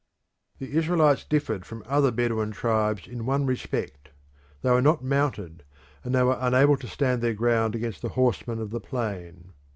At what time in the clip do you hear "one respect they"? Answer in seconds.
3.27-4.71